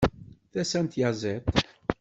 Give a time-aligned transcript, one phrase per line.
[0.51, 1.45] Tasa n tyaziḍt.